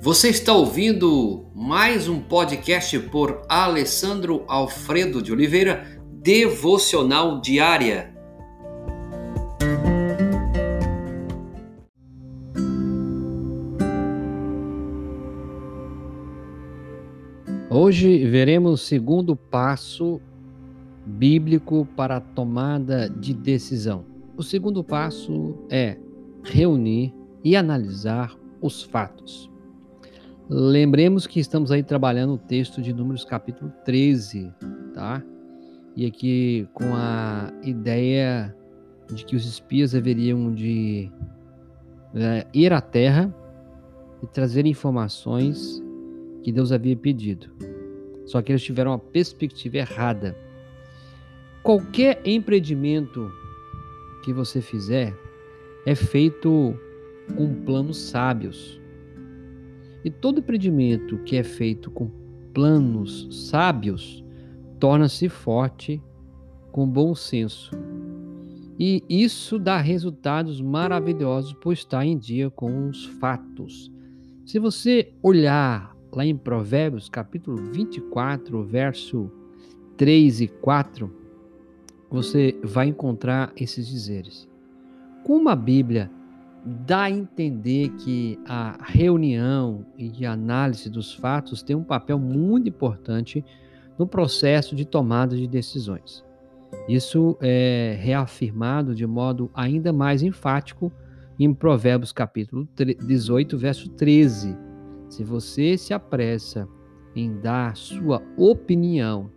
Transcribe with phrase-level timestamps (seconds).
[0.00, 8.14] Você está ouvindo mais um podcast por Alessandro Alfredo de Oliveira, Devocional Diária.
[17.68, 20.20] Hoje veremos o segundo passo
[21.04, 24.04] bíblico para a tomada de decisão.
[24.36, 25.96] O segundo passo é
[26.44, 27.12] reunir
[27.42, 29.50] e analisar os fatos.
[30.50, 34.50] Lembremos que estamos aí trabalhando o texto de Números capítulo 13,
[34.94, 35.22] tá?
[35.94, 38.56] E aqui com a ideia
[39.12, 41.12] de que os espias deveriam de
[42.14, 43.34] né, ir à terra
[44.22, 45.82] e trazer informações
[46.42, 47.50] que Deus havia pedido.
[48.24, 50.34] Só que eles tiveram uma perspectiva errada.
[51.62, 53.30] Qualquer empreendimento
[54.24, 55.14] que você fizer
[55.84, 56.74] é feito
[57.36, 58.77] com planos sábios.
[60.04, 62.10] E todo empreendimento que é feito com
[62.54, 64.24] planos sábios
[64.78, 66.02] torna-se forte
[66.70, 67.70] com bom senso.
[68.78, 73.90] E isso dá resultados maravilhosos por estar em dia com os fatos.
[74.46, 79.30] Se você olhar lá em Provérbios, capítulo 24, verso
[79.96, 81.12] 3 e 4,
[82.08, 84.48] você vai encontrar esses dizeres.
[85.24, 86.10] Como a Bíblia
[86.86, 93.44] dá a entender que a reunião e análise dos fatos tem um papel muito importante
[93.98, 96.24] no processo de tomada de decisões.
[96.88, 100.92] Isso é reafirmado de modo ainda mais enfático
[101.38, 104.56] em Provérbios capítulo 18, verso 13.
[105.08, 106.68] Se você se apressa
[107.14, 109.30] em dar sua opinião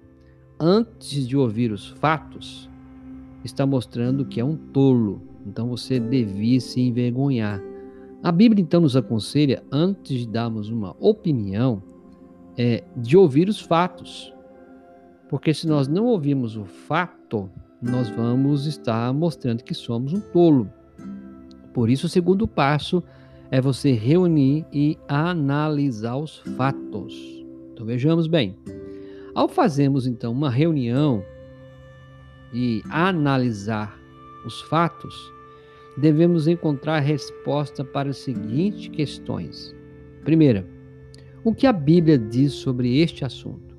[0.59, 2.69] antes de ouvir os fatos,
[3.43, 7.61] está mostrando que é um tolo então você devia se envergonhar.
[8.23, 11.81] A Bíblia então nos aconselha, antes de darmos uma opinião,
[12.57, 14.33] é, de ouvir os fatos.
[15.29, 17.49] Porque se nós não ouvirmos o fato,
[17.81, 20.69] nós vamos estar mostrando que somos um tolo.
[21.73, 23.01] Por isso, o segundo passo
[23.49, 27.45] é você reunir e analisar os fatos.
[27.73, 28.55] Então vejamos bem.
[29.33, 31.23] Ao fazermos então uma reunião
[32.53, 34.00] e analisar
[34.45, 35.31] os fatos,
[35.97, 39.75] devemos encontrar resposta para as seguintes questões.
[40.23, 40.67] Primeira,
[41.43, 43.75] o que a Bíblia diz sobre este assunto?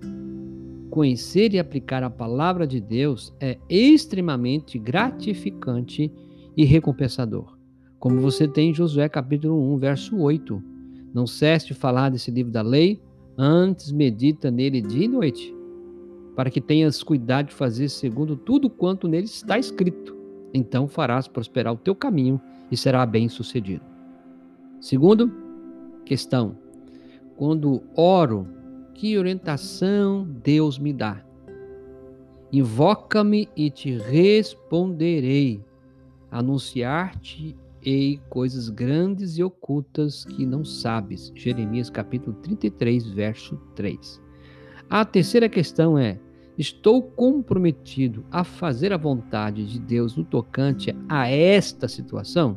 [0.90, 6.12] Conhecer e aplicar a palavra de Deus é extremamente gratificante
[6.56, 7.56] e recompensador.
[7.98, 10.62] Como você tem em Josué capítulo 1, verso 8.
[11.14, 13.00] Não cesse de falar desse livro da lei,
[13.38, 15.54] antes medita nele dia e noite,
[16.34, 20.21] para que tenhas cuidado de fazer segundo tudo quanto nele está escrito
[20.52, 22.40] então farás prosperar o teu caminho
[22.70, 23.84] e será bem sucedido.
[24.80, 25.32] Segundo,
[26.04, 26.56] questão:
[27.36, 28.48] quando oro,
[28.94, 31.24] que orientação Deus me dá?
[32.52, 35.64] Invoca-me e te responderei.
[36.30, 41.32] Anunciar-te-ei coisas grandes e ocultas que não sabes.
[41.34, 44.20] Jeremias capítulo 33, verso 3.
[44.88, 46.20] A terceira questão é:
[46.58, 52.56] Estou comprometido a fazer a vontade de Deus no tocante a esta situação?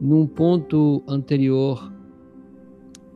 [0.00, 1.92] Num ponto anterior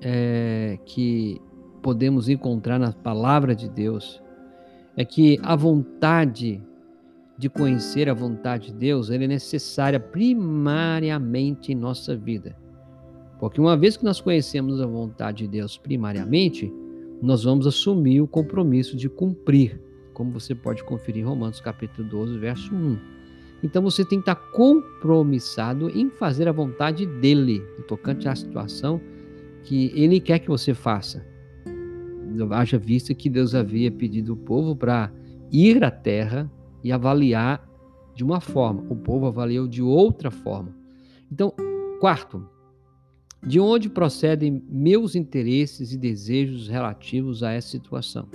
[0.01, 1.41] é, que
[1.83, 4.23] podemos encontrar na palavra de Deus,
[4.97, 6.63] é que a vontade
[7.37, 12.57] de conhecer a vontade de Deus é necessária primariamente em nossa vida.
[13.39, 16.73] Porque uma vez que nós conhecemos a vontade de Deus primariamente,
[17.21, 19.81] nós vamos assumir o compromisso de cumprir,
[20.15, 22.99] como você pode conferir em Romanos capítulo 12, verso 1.
[23.63, 29.01] Então você tem que estar compromissado em fazer a vontade dele, tocante à situação
[29.65, 31.27] que ele quer que você faça.
[32.51, 35.13] Haja vista que Deus havia pedido o povo para
[35.51, 36.51] ir à terra
[36.85, 37.67] e avaliar
[38.15, 40.75] de uma forma, o povo avaliou de outra forma.
[41.31, 41.53] Então,
[42.01, 42.45] quarto,
[43.45, 48.29] de onde procedem meus interesses e desejos relativos a essa situação?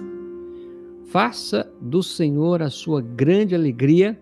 [1.06, 4.20] Faça do Senhor a sua grande alegria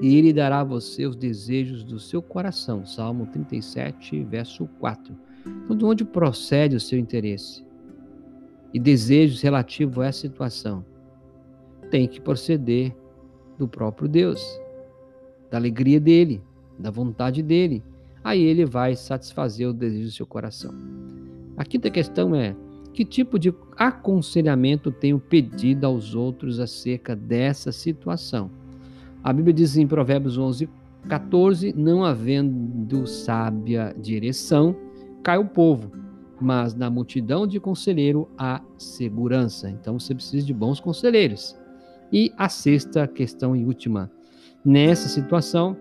[0.00, 2.86] e Ele dará a você os desejos do seu coração.
[2.86, 5.14] Salmo 37, verso 4.
[5.46, 7.64] Então, de onde procede o seu interesse
[8.72, 10.84] e desejos relativos a essa situação?
[11.90, 12.96] Tem que proceder
[13.58, 14.42] do próprio Deus,
[15.50, 16.42] da alegria dele,
[16.78, 17.82] da vontade dele
[18.24, 20.74] aí ele vai satisfazer o desejo do seu coração.
[21.56, 22.56] A quinta questão é:
[22.94, 28.50] que tipo de aconselhamento tenho pedido aos outros acerca dessa situação?
[29.22, 30.68] A Bíblia diz em Provérbios 11,
[31.08, 34.74] 14: Não havendo sábia direção,
[35.22, 35.90] cai o povo,
[36.40, 39.70] mas na multidão de conselheiro há segurança.
[39.70, 41.56] Então você precisa de bons conselheiros.
[42.12, 44.10] E a sexta questão e última.
[44.64, 45.76] Nessa situação,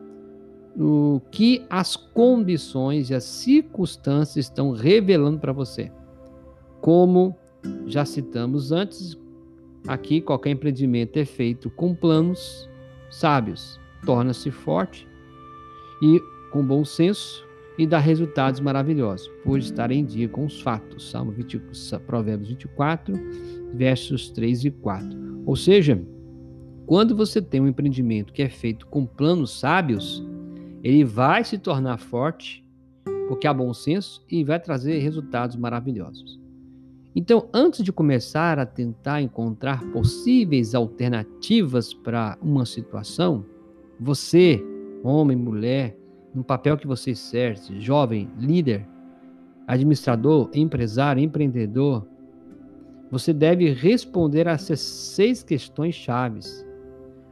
[0.75, 5.91] o que as condições e as circunstâncias estão revelando para você.
[6.81, 7.35] Como
[7.85, 9.17] já citamos antes,
[9.87, 12.69] aqui qualquer empreendimento é feito com planos
[13.09, 15.07] sábios, torna-se forte
[16.01, 16.19] e
[16.51, 17.45] com bom senso
[17.77, 21.09] e dá resultados maravilhosos, por estar em dia com os fatos.
[21.09, 21.61] Salmo 20,
[22.05, 23.15] Provérbios 24,
[23.73, 25.43] versos 3 e 4.
[25.45, 26.01] Ou seja,
[26.85, 30.23] quando você tem um empreendimento que é feito com planos sábios,
[30.83, 32.61] ele vai se tornar forte,
[33.29, 36.39] porque há bom senso e vai trazer resultados maravilhosos.
[37.15, 43.45] Então, antes de começar a tentar encontrar possíveis alternativas para uma situação,
[43.99, 44.61] você,
[45.03, 45.97] homem, mulher,
[46.33, 48.85] no papel que você exerce, jovem, líder,
[49.67, 52.05] administrador, empresário, empreendedor,
[53.11, 56.65] você deve responder a essas seis questões chaves.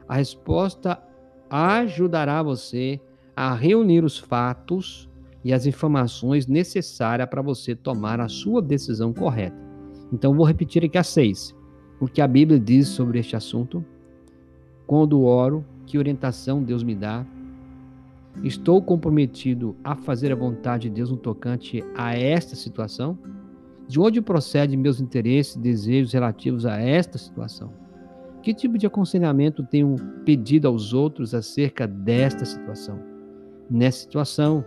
[0.08, 1.02] A resposta
[1.50, 3.00] ajudará você
[3.36, 5.08] a reunir os fatos
[5.44, 9.56] e as informações necessárias para você tomar a sua decisão correta.
[10.12, 11.54] Então, vou repetir aqui as seis.
[11.98, 13.84] O que a Bíblia diz sobre este assunto?
[14.86, 17.24] Quando oro, que orientação Deus me dá?
[18.42, 23.18] Estou comprometido a fazer a vontade de Deus no tocante a esta situação?
[23.86, 27.72] De onde procedem meus interesses e desejos relativos a esta situação?
[28.42, 33.11] Que tipo de aconselhamento tenho pedido aos outros acerca desta situação?
[33.74, 34.62] Nessa situação,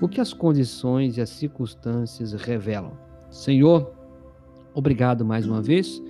[0.00, 2.92] o que as condições e as circunstâncias revelam?
[3.28, 3.92] Senhor,
[4.72, 6.00] obrigado mais uma vez,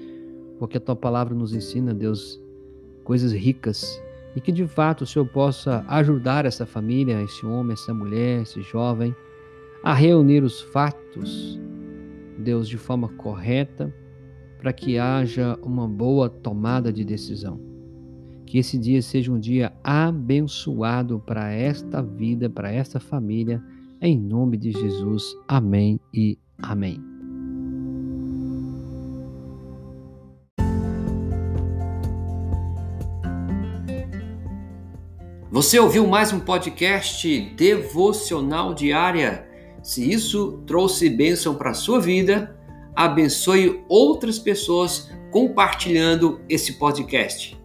[0.59, 2.39] porque a tua palavra nos ensina, Deus,
[3.03, 3.99] coisas ricas
[4.37, 8.61] e que de fato o Senhor possa ajudar essa família, esse homem, essa mulher, esse
[8.61, 9.17] jovem,
[9.83, 11.59] a reunir os fatos,
[12.39, 13.91] Deus, de forma correta,
[14.59, 17.68] para que haja uma boa tomada de decisão.
[18.49, 23.63] Que esse dia seja um dia abençoado para esta vida, para esta família,
[24.01, 25.37] em nome de Jesus.
[25.47, 26.99] Amém e amém.
[35.51, 39.47] Você ouviu mais um podcast devocional diária?
[39.83, 42.59] Se isso trouxe bênção para a sua vida,
[42.97, 47.59] abençoe outras pessoas compartilhando esse podcast.